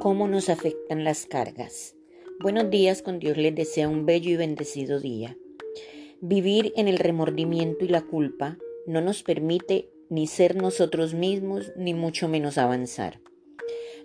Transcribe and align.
cómo 0.00 0.28
nos 0.28 0.48
afectan 0.48 1.04
las 1.04 1.26
cargas. 1.26 1.94
Buenos 2.40 2.70
días, 2.70 3.02
con 3.02 3.18
Dios 3.18 3.36
les 3.36 3.54
desea 3.54 3.88
un 3.88 4.06
bello 4.06 4.30
y 4.30 4.36
bendecido 4.36 5.00
día. 5.00 5.36
Vivir 6.20 6.72
en 6.76 6.88
el 6.88 6.98
remordimiento 6.98 7.84
y 7.84 7.88
la 7.88 8.02
culpa 8.02 8.58
no 8.86 9.00
nos 9.00 9.22
permite 9.22 9.90
ni 10.10 10.26
ser 10.26 10.56
nosotros 10.56 11.14
mismos, 11.14 11.72
ni 11.76 11.94
mucho 11.94 12.28
menos 12.28 12.58
avanzar. 12.58 13.20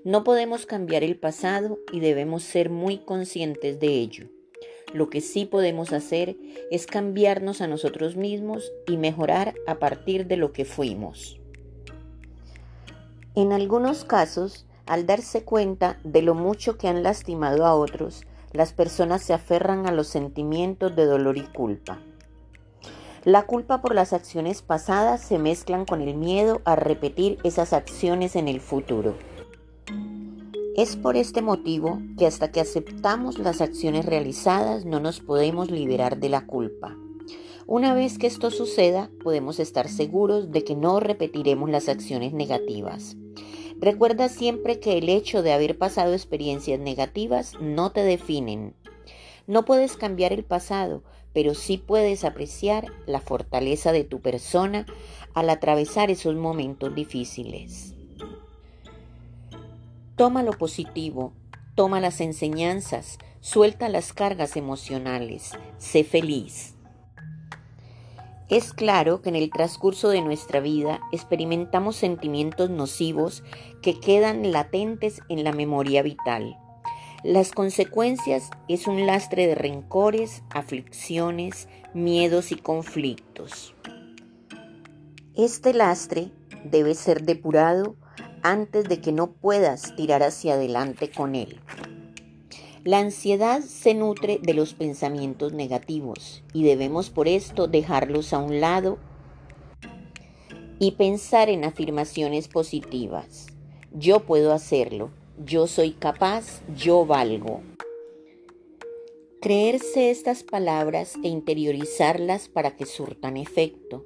No 0.03 0.23
podemos 0.23 0.65
cambiar 0.65 1.03
el 1.03 1.17
pasado 1.17 1.79
y 1.91 1.99
debemos 1.99 2.43
ser 2.43 2.69
muy 2.69 2.99
conscientes 2.99 3.79
de 3.79 3.87
ello. 3.87 4.27
Lo 4.93 5.09
que 5.09 5.21
sí 5.21 5.45
podemos 5.45 5.93
hacer 5.93 6.37
es 6.71 6.87
cambiarnos 6.87 7.61
a 7.61 7.67
nosotros 7.67 8.15
mismos 8.15 8.71
y 8.87 8.97
mejorar 8.97 9.53
a 9.67 9.79
partir 9.79 10.27
de 10.27 10.37
lo 10.37 10.51
que 10.51 10.65
fuimos. 10.65 11.39
En 13.35 13.51
algunos 13.51 14.05
casos, 14.05 14.65
al 14.89 15.05
darse 15.05 15.43
cuenta 15.43 15.99
de 16.03 16.23
lo 16.23 16.33
mucho 16.33 16.79
que 16.79 16.87
han 16.87 17.03
lastimado 17.03 17.67
a 17.67 17.75
otros, 17.75 18.23
las 18.51 18.73
personas 18.73 19.21
se 19.21 19.33
aferran 19.33 19.85
a 19.85 19.91
los 19.91 20.07
sentimientos 20.07 20.95
de 20.95 21.05
dolor 21.05 21.37
y 21.37 21.43
culpa. 21.43 21.99
La 23.23 23.43
culpa 23.43 23.81
por 23.81 23.93
las 23.93 24.13
acciones 24.13 24.63
pasadas 24.63 25.21
se 25.21 25.37
mezclan 25.37 25.85
con 25.85 26.01
el 26.01 26.15
miedo 26.15 26.63
a 26.65 26.75
repetir 26.75 27.37
esas 27.43 27.71
acciones 27.71 28.35
en 28.35 28.47
el 28.47 28.61
futuro. 28.61 29.13
Es 30.75 30.95
por 30.95 31.17
este 31.17 31.43
motivo 31.43 32.01
que 32.17 32.25
hasta 32.25 32.51
que 32.51 32.59
aceptamos 32.59 33.37
las 33.37 33.61
acciones 33.61 34.07
realizadas 34.07 34.85
no 34.85 34.99
nos 34.99 35.19
podemos 35.19 35.69
liberar 35.69 36.17
de 36.17 36.29
la 36.29 36.47
culpa. 36.47 36.97
Una 37.67 37.93
vez 37.93 38.17
que 38.17 38.25
esto 38.25 38.49
suceda, 38.49 39.11
podemos 39.23 39.59
estar 39.59 39.87
seguros 39.87 40.51
de 40.51 40.63
que 40.63 40.75
no 40.75 40.99
repetiremos 40.99 41.69
las 41.69 41.89
acciones 41.89 42.33
negativas. 42.33 43.17
Recuerda 43.79 44.27
siempre 44.27 44.81
que 44.81 44.97
el 44.97 45.07
hecho 45.07 45.41
de 45.41 45.53
haber 45.53 45.77
pasado 45.77 46.13
experiencias 46.13 46.79
negativas 46.81 47.53
no 47.61 47.91
te 47.91 48.03
definen. 48.03 48.73
No 49.47 49.63
puedes 49.63 49.95
cambiar 49.95 50.33
el 50.33 50.43
pasado, 50.43 51.01
pero 51.33 51.55
sí 51.55 51.77
puedes 51.77 52.25
apreciar 52.25 52.87
la 53.05 53.21
fortaleza 53.21 53.93
de 53.93 54.03
tu 54.03 54.19
persona 54.19 54.85
al 55.33 55.49
atravesar 55.49 56.11
esos 56.11 56.35
momentos 56.35 56.93
difíciles. 56.93 57.93
Toma 60.17 60.43
lo 60.43 60.51
positivo, 60.51 61.31
toma 61.75 62.01
las 62.01 62.19
enseñanzas, 62.19 63.17
suelta 63.39 63.87
las 63.87 64.11
cargas 64.11 64.57
emocionales, 64.57 65.51
sé 65.77 66.03
feliz. 66.03 66.75
Es 68.49 68.73
claro 68.73 69.21
que 69.21 69.29
en 69.29 69.35
el 69.35 69.51
transcurso 69.51 70.09
de 70.09 70.21
nuestra 70.21 70.59
vida 70.59 71.01
experimentamos 71.11 71.95
sentimientos 71.95 72.71
nocivos 72.71 73.43
que 73.83 73.99
quedan 73.99 74.51
latentes 74.51 75.21
en 75.29 75.43
la 75.43 75.51
memoria 75.51 76.01
vital. 76.01 76.57
Las 77.23 77.51
consecuencias 77.51 78.49
es 78.67 78.87
un 78.87 79.05
lastre 79.05 79.45
de 79.45 79.53
rencores, 79.53 80.41
aflicciones, 80.49 81.67
miedos 81.93 82.51
y 82.51 82.55
conflictos. 82.55 83.75
Este 85.35 85.73
lastre 85.75 86.31
debe 86.63 86.95
ser 86.95 87.21
depurado 87.21 87.97
antes 88.41 88.85
de 88.89 88.99
que 88.99 89.11
no 89.11 89.31
puedas 89.31 89.95
tirar 89.95 90.23
hacia 90.23 90.53
adelante 90.55 91.11
con 91.11 91.35
él. 91.35 91.59
La 92.85 92.99
ansiedad 92.99 93.59
se 93.61 93.93
nutre 93.93 94.39
de 94.41 94.53
los 94.53 94.73
pensamientos 94.73 95.51
negativos 95.51 96.43
y 96.53 96.63
debemos 96.63 97.09
por 97.09 97.27
esto 97.27 97.67
dejarlos 97.67 98.31
a 98.31 98.39
un 98.39 98.61
lado 98.61 98.99
y 100.79 100.91
pensar 100.91 101.49
en 101.49 101.65
afirmaciones 101.65 102.47
positivas. 102.47 103.47
Yo 103.91 104.21
puedo 104.21 104.53
hacerlo, 104.53 105.11
yo 105.43 105.67
soy 105.67 105.91
capaz, 105.91 106.61
yo 106.73 107.05
valgo. 107.05 107.61
Creerse 109.41 110.09
estas 110.09 110.43
palabras 110.43 111.15
e 111.21 111.27
interiorizarlas 111.27 112.47
para 112.47 112.77
que 112.77 112.85
surtan 112.85 113.35
efecto. 113.35 114.05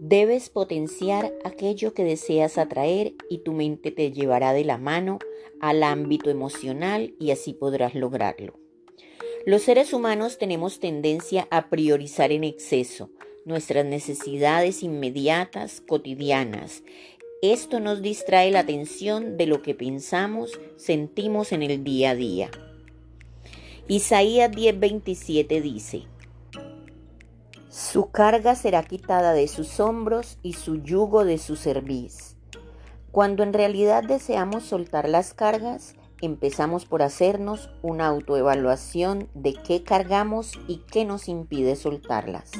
Debes 0.00 0.48
potenciar 0.48 1.32
aquello 1.44 1.92
que 1.92 2.04
deseas 2.04 2.56
atraer 2.56 3.14
y 3.28 3.38
tu 3.38 3.52
mente 3.52 3.90
te 3.90 4.12
llevará 4.12 4.52
de 4.52 4.64
la 4.64 4.78
mano 4.78 5.18
al 5.60 5.82
ámbito 5.82 6.30
emocional 6.30 7.14
y 7.18 7.32
así 7.32 7.52
podrás 7.52 7.96
lograrlo. 7.96 8.54
Los 9.44 9.62
seres 9.62 9.92
humanos 9.92 10.38
tenemos 10.38 10.78
tendencia 10.78 11.48
a 11.50 11.68
priorizar 11.68 12.30
en 12.30 12.44
exceso 12.44 13.10
nuestras 13.44 13.84
necesidades 13.84 14.84
inmediatas, 14.84 15.80
cotidianas. 15.80 16.84
Esto 17.42 17.80
nos 17.80 18.00
distrae 18.00 18.52
la 18.52 18.60
atención 18.60 19.36
de 19.36 19.46
lo 19.46 19.62
que 19.62 19.74
pensamos, 19.74 20.60
sentimos 20.76 21.50
en 21.50 21.62
el 21.62 21.82
día 21.82 22.10
a 22.10 22.14
día. 22.14 22.50
Isaías 23.88 24.52
10:27 24.52 25.60
dice, 25.60 26.02
Su 27.92 28.10
carga 28.10 28.54
será 28.54 28.82
quitada 28.82 29.32
de 29.32 29.48
sus 29.48 29.80
hombros 29.80 30.38
y 30.42 30.54
su 30.54 30.76
yugo 30.82 31.24
de 31.24 31.38
su 31.38 31.56
cerviz 31.56 32.38
cuando 33.10 33.42
en 33.42 33.52
realidad 33.52 34.04
deseamos 34.04 34.64
soltar 34.64 35.08
las 35.08 35.32
cargas, 35.32 35.96
empezamos 36.20 36.84
por 36.84 37.02
hacernos 37.02 37.70
una 37.82 38.06
autoevaluación 38.06 39.28
de 39.34 39.54
qué 39.54 39.82
cargamos 39.82 40.52
y 40.68 40.82
qué 40.90 41.04
nos 41.04 41.28
impide 41.28 41.74
soltarlas. 41.74 42.52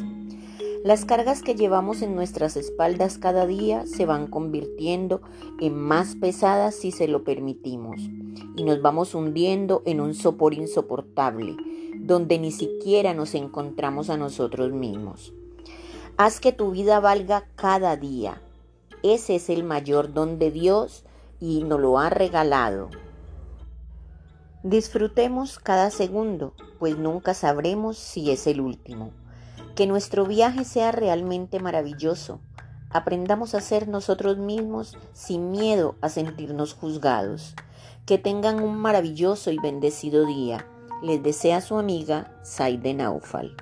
Las 0.85 1.05
cargas 1.05 1.43
que 1.43 1.55
llevamos 1.55 2.03
en 2.03 2.15
nuestras 2.15 2.57
espaldas 2.57 3.19
cada 3.19 3.47
día 3.47 3.85
se 3.87 4.07
van 4.07 4.27
convirtiendo 4.27 5.21
en 5.61 5.79
más 5.79 6.15
pesadas 6.15 6.75
si 6.75 6.93
se 6.93 7.09
lo 7.09 7.25
permitimos 7.25 8.01
y 8.57 8.65
nos 8.65 8.81
vamos 8.81 9.15
hundiendo 9.15 9.83
en 9.85 10.01
un 10.01 10.15
sopor 10.15 10.55
insoportable 10.55 11.57
donde 11.97 12.39
ni 12.39 12.53
siquiera 12.53 13.15
nos 13.15 13.35
encontramos 13.35 14.11
a 14.11 14.17
nosotros 14.17 14.73
mismos. 14.73 15.33
Haz 16.17 16.41
que 16.41 16.53
tu 16.53 16.73
vida 16.73 17.01
valga 17.01 17.47
cada 17.57 17.97
día, 17.97 18.41
ese 19.03 19.37
es 19.37 19.49
el 19.49 19.63
mayor 19.63 20.13
don 20.13 20.41
de 20.41 20.51
Dios 20.51 21.05
y 21.39 21.63
nos 21.63 21.81
lo 21.81 22.01
ha 22.01 22.11
regalado. 22.11 22.91
Disfrutemos 24.65 25.61
cada 25.61 25.91
segundo, 25.91 26.53
pues 26.81 26.99
nunca 26.99 27.33
sabremos 27.33 27.97
si 27.97 28.33
es 28.33 28.49
el 28.49 28.61
último. 28.61 29.13
Que 29.77 29.87
nuestro 29.87 30.27
viaje 30.27 30.65
sea 30.65 30.91
realmente 30.91 31.61
maravilloso. 31.61 32.41
Aprendamos 32.91 33.55
a 33.55 33.61
ser 33.61 33.87
nosotros 33.87 34.37
mismos 34.39 34.99
sin 35.13 35.53
miedo 35.53 35.95
a 36.01 36.09
sentirnos 36.09 36.75
juzgados. 36.75 37.55
Que 38.05 38.19
tengan 38.19 38.61
un 38.61 38.79
maravilloso 38.79 39.53
y 39.53 39.59
bendecido 39.59 40.27
día. 40.27 40.67
Les 41.01 41.23
desea 41.23 41.61
su 41.61 41.77
amiga 41.77 42.31
Saide 42.43 42.93
Naufal. 42.93 43.55